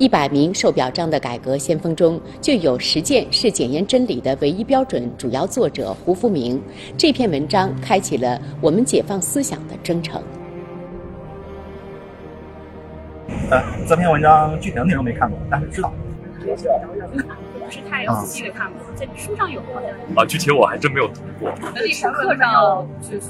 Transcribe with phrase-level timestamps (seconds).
[0.00, 6.58] 一百名受表彰的改革先锋中，就有“实践是检验真理的唯一标准”主要作者胡福明。
[6.96, 10.22] 这篇文章开启了我们解放思想的征程。
[13.50, 15.92] 呃，这篇文章具体的内容没看过，但是知道。
[16.40, 19.90] 不是太仔细的看过，在书上有好像。
[20.16, 21.52] 啊，具体我还真没有读过。
[21.74, 23.26] 历史课上确实。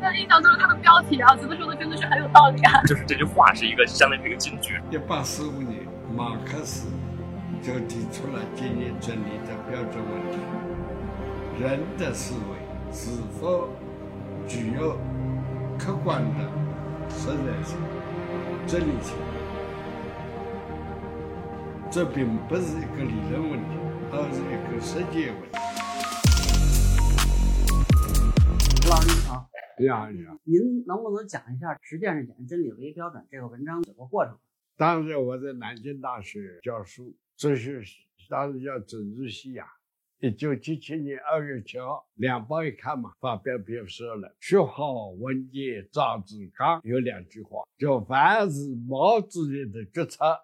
[0.00, 2.80] 但印象就是它的标题啊，觉得说的真的是很有道理啊。
[2.86, 4.80] 就是这句话是一个相当于一个金句。
[4.90, 5.86] 一八四五年，
[6.16, 6.88] 马克思
[7.62, 10.38] 就提出了经验真理的标准问题：
[11.60, 12.40] 人的思维
[12.92, 13.68] 是否
[14.46, 14.96] 具有
[15.78, 16.48] 客观的
[17.10, 17.76] 实在性、
[18.66, 19.14] 真理性？
[21.90, 23.78] 这并不是一个理论问题，
[24.12, 25.58] 而是一个实践问题。
[29.80, 30.36] 你好，你好。
[30.42, 34.36] 您能不能讲一下“实践是检验真理唯一标准”这个文章整个过程？
[34.76, 37.84] 当时我在南京大学教书，这是，
[38.28, 39.64] 当时叫政治系呀。
[40.18, 50.40] 一九七七年二月七号，《两报》一看嘛，发表篇说了，学好文件赵志刚有两句话，叫“凡是毛主席的决策”。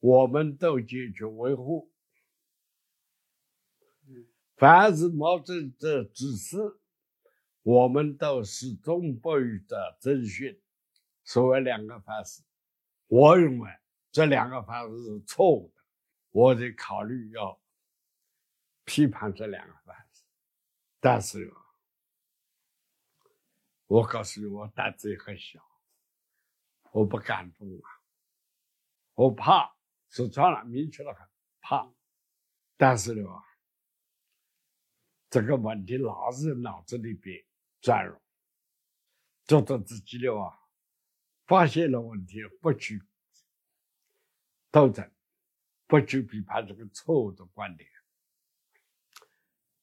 [0.00, 1.90] 我们都坚决维护，
[4.56, 6.56] 凡是毛主席的指示，
[7.62, 10.60] 我们都始终不渝的遵循。
[11.24, 12.42] 所谓两个方式，
[13.06, 13.70] 我认为
[14.10, 15.82] 这两个方式是错误的，
[16.30, 17.60] 我得考虑要
[18.84, 20.24] 批判这两个凡是。
[20.98, 21.52] 但是，
[23.86, 25.60] 我告诉你，我胆子也很小，
[26.92, 27.88] 我不敢动啊，
[29.14, 29.76] 我怕。
[30.08, 31.28] 说穿了，明确的很，
[31.60, 31.88] 怕。
[32.76, 33.30] 但是呢，
[35.30, 37.40] 这个问题老是脑子里边
[37.80, 38.20] 转入，
[39.46, 40.58] 觉得自己的啊，
[41.46, 43.02] 发现了问题不去
[44.70, 45.10] 斗争，
[45.86, 47.90] 不去批判这个错误的观点，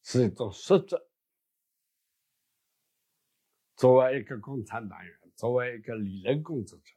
[0.03, 1.09] 是一种失责。
[3.75, 6.93] 作为一个共产党员，作为一个理论工作者，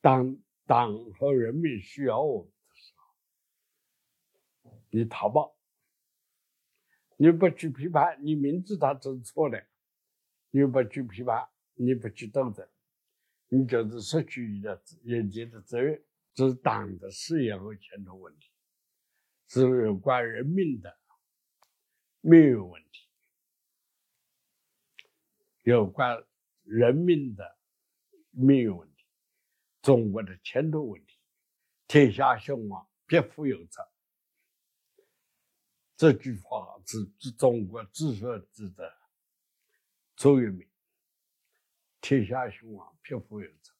[0.00, 0.38] 当。
[0.68, 5.57] 党和人民需要我们的时候，你逃跑，
[7.20, 9.66] 你不去批判，你明知他是错的，
[10.50, 12.66] 你不去批判，你不去斗争，
[13.48, 16.00] 你就是失去你的眼前的责任。
[16.32, 18.48] 这是党的事业和前途问题，
[19.48, 20.96] 是有关人民的
[22.20, 23.08] 命运问题，
[25.64, 26.24] 有关
[26.62, 27.58] 人民的
[28.30, 29.04] 命运问题。
[29.82, 31.18] 中国的前途问题，
[31.88, 33.82] 天下兴亡，必复有责。
[35.98, 38.96] 这句话是是中国知识者的
[40.16, 40.64] 座右铭。
[42.00, 43.72] 天下兴亡，匹夫有责。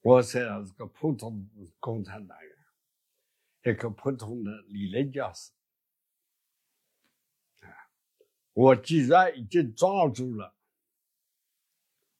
[0.00, 1.48] 我虽然是个普通
[1.78, 5.52] 共产党员，一个普通的理论教师，
[7.60, 7.70] 啊，
[8.52, 10.56] 我既然已经抓住了，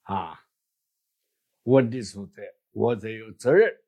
[0.02, 0.44] 啊。
[1.64, 3.82] 问题所在，我则有责任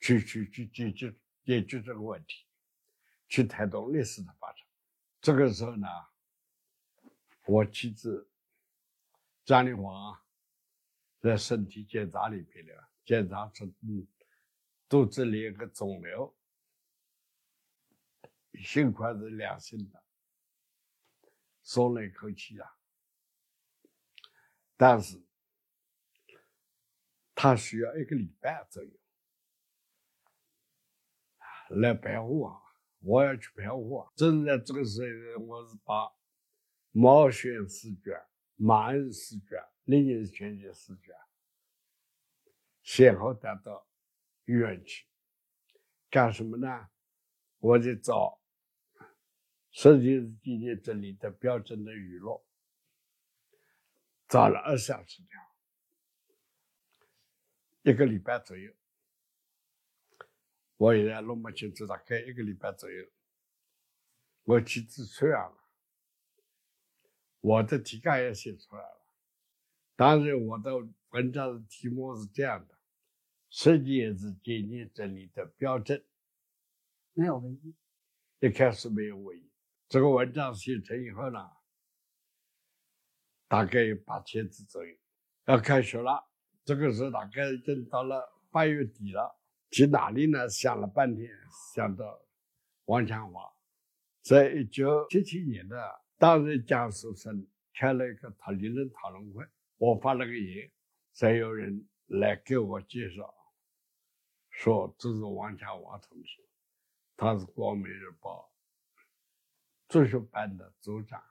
[0.00, 2.46] 去去去解决解决这个问题，
[3.28, 4.66] 去推动历史的发展。
[5.20, 5.86] 这个时候呢，
[7.46, 8.30] 我妻子
[9.44, 10.24] 张丽华
[11.20, 12.72] 在身体检查里边呢，
[13.04, 14.06] 检查出嗯
[14.88, 16.34] 肚子里有个肿瘤，
[18.54, 20.02] 幸亏是良性的，
[21.62, 22.76] 松了一口气啊。
[24.76, 25.22] 但是，
[27.34, 28.90] 他需要一个礼拜左右
[31.70, 32.60] 来陪护啊！
[33.00, 34.06] 我要去陪护。
[34.14, 35.00] 正在这个时
[35.36, 36.12] 候，我是把
[36.90, 38.20] 毛选试卷、
[38.56, 41.14] 马恩试卷、林荫选举试卷
[42.82, 43.86] 先后带到
[44.46, 45.06] 医院去
[46.10, 46.88] 干什么呢？
[47.58, 48.40] 我在找
[49.70, 52.44] 实际是今天这里的标准的语录。
[54.28, 55.40] 找了二三十条，
[57.82, 58.72] 一个礼拜左右。
[60.80, 63.06] 我现在弄不清楚，大概一个礼拜左右。
[64.44, 65.54] 我妻子出来了，
[67.40, 69.02] 我的题干也写出来了。
[69.94, 70.72] 当然，我的
[71.10, 72.78] 文章的题目是这样的：
[73.50, 76.02] 实践是检验真理的标准。
[77.12, 77.76] 没有唯一，
[78.38, 79.50] 一开始没有唯一。
[79.86, 81.46] 这个文章写成以后呢？
[83.48, 84.96] 大概有八千字左右，
[85.44, 86.26] 要开学了。
[86.64, 89.39] 这个时候大概已经到了八月底了。
[89.70, 90.48] 去哪里呢？
[90.48, 91.30] 想了半天，
[91.74, 92.20] 想到
[92.86, 93.50] 王强华，
[94.22, 99.46] 在一九七七年的当时江苏省开了一个讨理论讨论会，
[99.76, 100.70] 我发了个言，
[101.12, 103.34] 再有人来给我介绍，
[104.50, 106.44] 说这是王强华同志，
[107.16, 108.52] 他是光明日报
[109.88, 111.22] 哲学班的组长。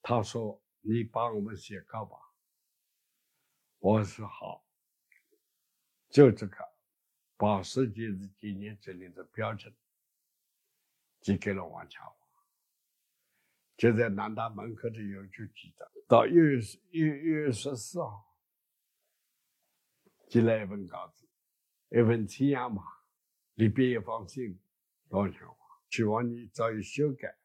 [0.00, 2.16] 他说：“你帮我们写稿吧。”
[3.78, 4.64] 我说好，
[6.08, 6.56] 就这个，
[7.42, 9.74] 把世界的纪念真理的标准
[11.20, 12.14] 寄给了王强华，
[13.76, 15.90] 就在南大门口的邮局寄的。
[16.06, 16.60] 到一月
[16.92, 18.38] 一月十四号，
[20.28, 21.28] 寄来一份稿子，
[21.88, 22.84] 一份提样嘛，
[23.54, 24.56] 里边一封信，
[25.08, 25.56] 王强华，
[25.90, 27.36] 希望你早日修改。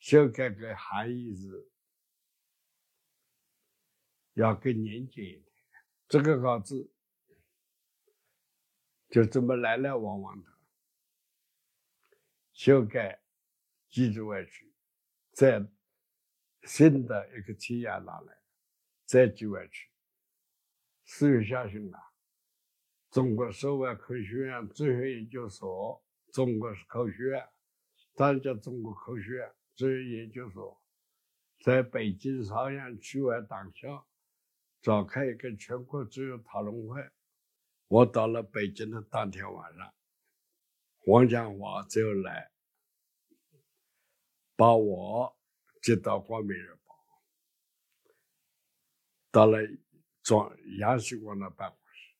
[0.00, 1.70] 修改的含义是，
[4.32, 5.44] 要更严谨一点。
[6.08, 6.92] 这个稿子
[9.14, 10.50] 就这么来来往往的
[12.52, 13.22] 修改，
[13.88, 14.74] 机制外去，
[15.30, 15.64] 再
[16.64, 18.36] 新的一个提案拿来，
[19.04, 19.88] 再寄外去。
[21.04, 22.10] 四月下旬啊，
[23.12, 27.48] 中国首外科学院哲学研究所，中国科学院，
[28.14, 29.54] 咱叫中国科学院。
[29.76, 30.82] 哲学研究所
[31.60, 34.08] 在北京朝阳区委党校
[34.82, 37.08] 召开一个全国哲学讨论会。
[37.94, 39.94] 我到了北京的当天晚上，
[41.06, 42.50] 王江华就来
[44.56, 45.38] 把我
[45.80, 46.92] 接到《光明日报》，
[49.30, 49.60] 到了
[50.24, 52.16] 庄杨锡光的办公室。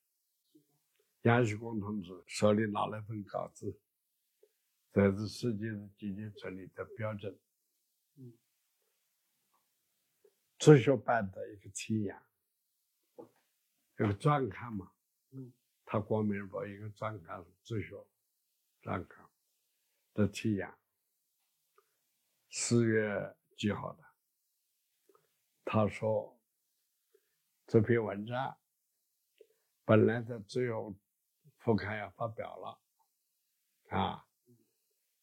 [1.23, 3.77] 杨锡光同志手里拿了一份稿子，
[4.93, 7.37] 这是世界的经济真理的标准。
[10.57, 12.25] 哲学办的一个提样，
[13.17, 14.93] 一个专刊嘛。
[15.95, 17.95] 他《光明报》一个专刊哲学
[18.83, 19.25] 专刊
[20.13, 20.77] 的提样。
[22.51, 24.03] 四月几号的，
[25.65, 26.37] 他说
[27.69, 28.59] 这篇文章
[29.85, 30.97] 本来在《哲学
[31.59, 34.27] 副刊》要发表了，啊，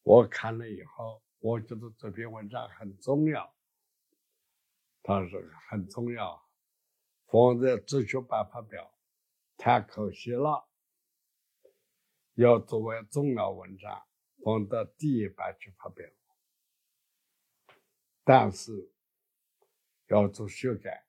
[0.03, 3.53] 我看了以后，我觉得这篇文章很重要。
[5.03, 5.37] 他说
[5.69, 6.41] 很重要，
[7.25, 8.89] 放在哲学版发表
[9.63, 10.67] 太可惜了，
[12.33, 14.07] 要作为重要文章
[14.43, 16.09] 放到第一版去发表，
[18.23, 18.91] 但是
[20.07, 21.05] 要做修改。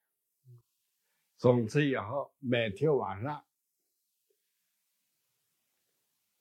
[1.39, 3.43] 从此以后，每天晚上，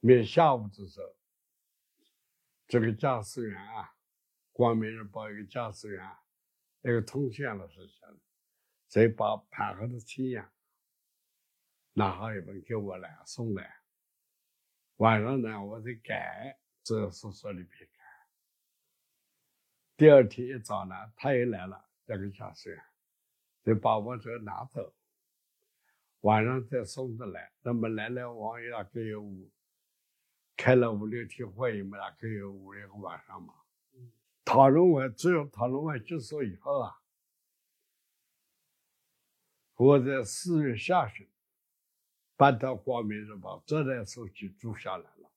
[0.02, 1.16] 每下午的时候，
[2.68, 3.84] 这个驾驶员啊，
[4.52, 6.06] 《光明日报》一个驾驶员。
[6.82, 8.20] 那个通讯老师讲，
[8.90, 10.52] 再把盘后的提样
[11.94, 13.82] 拿好一本给我来送来。
[14.98, 18.00] 晚上呢，我得改，这宿舍里边改。
[19.98, 22.70] 第二天一早呢，他也来了，这个教授，
[23.64, 24.94] 就把我这拿走。
[26.22, 29.52] 晚上再送的来，那么来来往也大概有五，
[30.56, 33.56] 开了五六天会，嘛，大概有五六个晚上嘛。
[34.46, 37.02] 讨论完，只有讨论完结束以后啊，
[39.76, 41.28] 我在四月下旬
[42.42, 45.32] 搬到《光明日报》，这台手机住下来了。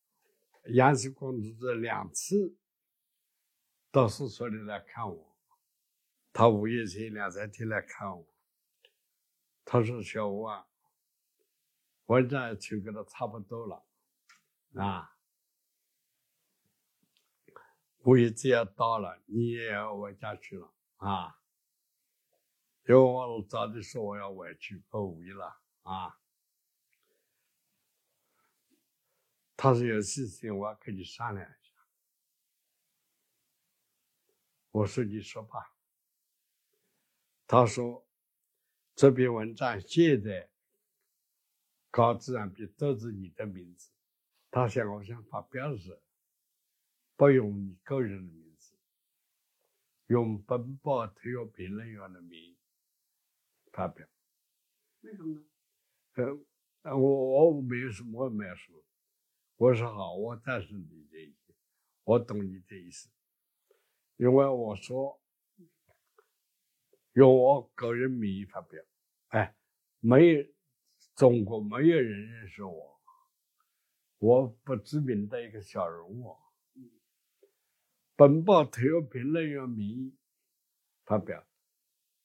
[0.73, 2.57] 杨锡光同志两次
[3.91, 5.37] 到宿舍里来看我，
[6.33, 8.27] 他五月前两三天来看我，
[9.67, 10.67] 他说：“小吴啊，
[12.07, 13.85] 文章修改的差不多了，
[14.73, 15.15] 啊。”
[18.07, 21.39] 五一节要到了，你也要回家去了啊！
[22.89, 26.19] 因为我早就说我要回去过五一了啊。
[29.57, 31.73] 他说有事情我要跟你商量一下。
[34.71, 35.75] 我说你说吧。
[37.47, 38.07] 他说
[38.95, 40.51] 这篇文章现在
[41.91, 43.91] 稿子上边都是你的名字，
[44.51, 46.01] 他想我想发表时。
[47.17, 48.75] 不用你个人的名字，
[50.09, 52.57] 用本报体育评论员的名
[53.71, 54.05] 发表。
[55.03, 55.39] 为什么
[56.15, 56.45] 呢？
[56.83, 58.85] 呃，我我没有什么没说，
[59.57, 61.55] 我说好，我赞成你的意思，
[62.03, 63.09] 我懂你的意思，
[64.17, 65.21] 因为我说
[67.13, 68.83] 用我个人名义发表，
[69.29, 69.55] 哎，
[70.01, 70.45] 没有
[71.15, 73.01] 中国没有人认识我，
[74.19, 76.37] 我不知名的一个小人物。
[78.17, 80.17] 本报体育评论员名义
[81.05, 81.47] 发表，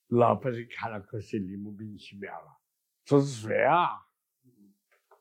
[0.08, 2.60] 老百姓看了可心里莫名其妙了。
[3.06, 4.08] 这是谁啊？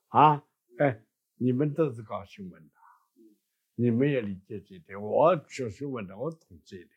[0.08, 0.44] 啊？
[0.78, 1.02] 哎，
[1.38, 2.74] 你们都是搞新闻的，
[3.76, 5.00] 你们也理解这一点。
[5.00, 6.90] 我学新闻的，我懂这一点。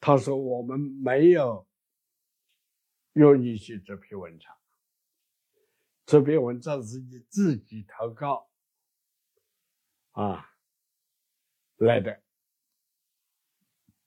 [0.00, 1.66] 他说我们没有
[3.14, 4.56] 用你写这篇文章，
[6.06, 8.48] 这篇文章是你自己投稿
[10.12, 10.48] 啊
[11.78, 12.22] 来的，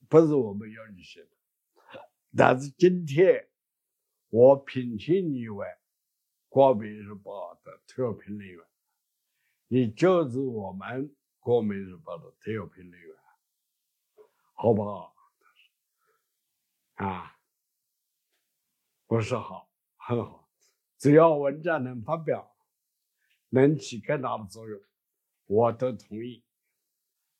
[0.07, 1.29] 不是我们要你写的。
[2.37, 3.49] 但是今天
[4.29, 5.67] 我聘请你为
[6.47, 8.65] 《光明日报》的特聘人员，
[9.73, 11.07] 你就是我们
[11.39, 13.15] 《光明日报》的特约评论员，
[14.51, 15.15] 好不好？
[16.95, 17.39] 啊，
[19.07, 20.49] 我说好，很好，
[20.97, 22.53] 只要文章能发表，
[23.47, 24.77] 能起更大的作用，
[25.45, 26.43] 我都同意。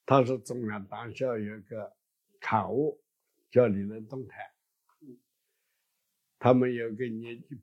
[0.06, 1.98] 他说中央党校有个
[2.40, 3.04] 刊物
[3.52, 4.54] 叫《理论动态》。
[6.40, 7.58] 他们有个研究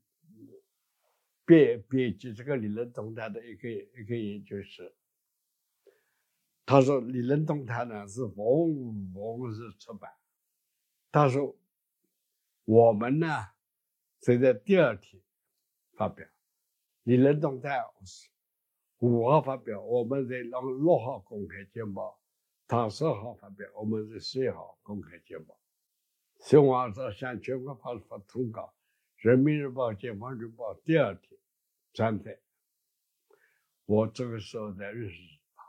[1.48, 4.94] 编编辑这个理论动态的一个一个研究室，
[6.66, 8.36] 他说理论动态呢是逢
[9.14, 10.12] 逢日出版，
[11.10, 11.56] 他说
[12.66, 13.26] 我们呢
[14.20, 15.22] 是在第二天
[15.96, 16.26] 发表
[17.04, 18.28] 理论动态是
[18.98, 22.20] 五号发表，我们在六六号公开见报，
[22.66, 25.58] 他十号发表，我们是十一号公开见报。
[26.40, 28.64] 新华社向全国发发通告，
[29.16, 31.37] 《人民日报》《解放日报》第二天
[31.98, 32.40] 转载。
[33.84, 35.16] 我这个时候在认识
[35.56, 35.64] 他。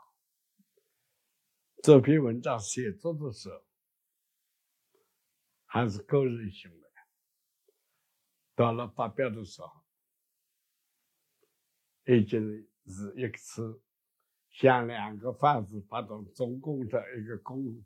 [1.82, 3.60] 这篇文章写作的时候
[5.64, 6.88] 还是个人行为，
[8.54, 9.72] 到了发表的时候，
[12.04, 12.40] 已经
[12.86, 13.82] 是一次
[14.50, 17.84] 向两个方式发动中共的一个公。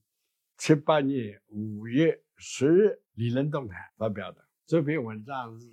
[0.58, 5.66] 七八年五月十日，理论动态发表的这篇文章是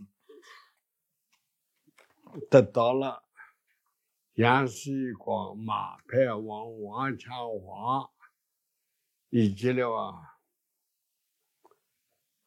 [2.50, 3.24] 得到了
[4.34, 8.10] 杨锡光、马派王、王强华
[9.30, 10.40] 以及了啊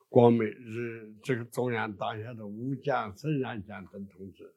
[0.09, 4.55] 光美日这个中央党校的吴江、沈阳江等同志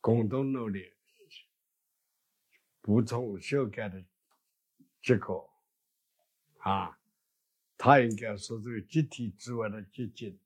[0.00, 0.92] 共同努力
[2.80, 4.04] 补充修改的
[5.00, 5.48] 结果。
[6.58, 6.96] 啊，
[7.76, 10.38] 他应该说这个集体之外的集体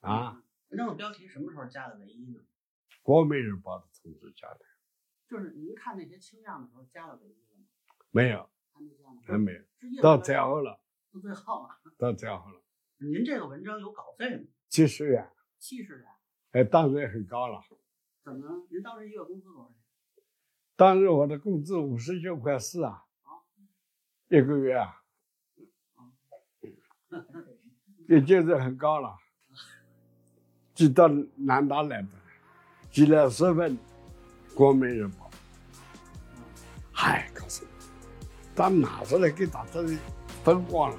[0.00, 0.42] 啊。
[0.68, 2.40] 文章的标题什么时候加的唯一呢？
[3.02, 4.60] 国民日报的通知加的。
[5.28, 7.66] 就是您看那些清样的时候加了唯一了吗？
[8.10, 9.20] 没有，还没加呢。
[9.24, 10.02] 还没有。
[10.02, 10.80] 到最后了。
[11.12, 11.80] 到最后了。
[11.98, 12.62] 到最后了。
[12.98, 14.44] 您这个文章有稿费吗？
[14.68, 15.30] 七十元。
[15.58, 16.06] 七十元。
[16.52, 17.60] 哎，当时也很高了。
[18.22, 18.66] 怎么？
[18.70, 19.76] 您当时一月工资多少钱？
[20.76, 23.04] 当时我的工资五十九块四啊，
[24.28, 24.98] 一个月啊。
[28.08, 29.16] 也就是很高了，
[30.74, 32.08] 寄到南大来的，
[32.92, 33.72] 寄了十份
[34.54, 35.30] 《国民日报》，
[36.92, 37.70] 嗨，告诉你，
[38.54, 39.80] 他拿出来给大家
[40.44, 40.96] 分光了。